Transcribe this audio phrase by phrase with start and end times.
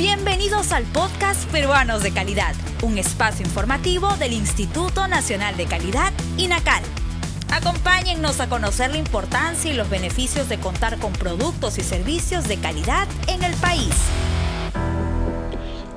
[0.00, 6.82] Bienvenidos al podcast Peruanos de Calidad, un espacio informativo del Instituto Nacional de Calidad, INACAL.
[7.52, 12.56] Acompáñennos a conocer la importancia y los beneficios de contar con productos y servicios de
[12.56, 13.94] calidad en el país.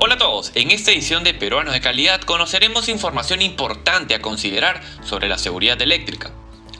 [0.01, 4.81] Hola a todos, en esta edición de Peruanos de Calidad conoceremos información importante a considerar
[5.05, 6.33] sobre la seguridad eléctrica.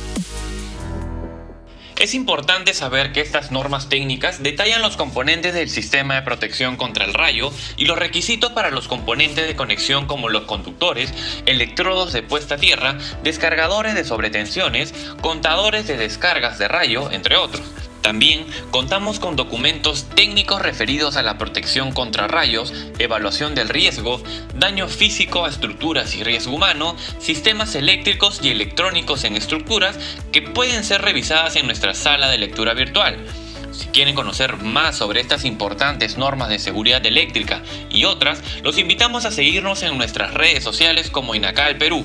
[2.01, 7.05] Es importante saber que estas normas técnicas detallan los componentes del sistema de protección contra
[7.05, 11.15] el rayo y los requisitos para los componentes de conexión como los conductores,
[11.47, 17.63] electrodos de puesta a tierra, descargadores de sobretensiones, contadores de descargas de rayo, entre otros.
[18.05, 24.23] También contamos con documentos técnicos referidos a la protección contra rayos, evaluación del riesgo,
[24.55, 29.99] daño físico a estructuras y riesgo humano, sistemas eléctricos y electrónicos en estructuras
[30.33, 33.17] que pueden ser revisadas en nuestra sala de lectura virtual.
[33.73, 39.25] Si quieren conocer más sobre estas importantes normas de seguridad eléctrica y otras, los invitamos
[39.25, 42.05] a seguirnos en nuestras redes sociales como Inacal Perú.